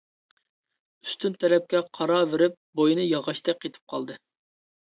[1.07, 4.21] ئۈستۈن تەرەپكە قاراۋېرىپ بوينى ياغاچتەك قېتىپ قالدى.